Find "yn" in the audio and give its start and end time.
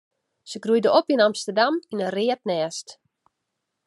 1.15-1.23, 1.93-2.03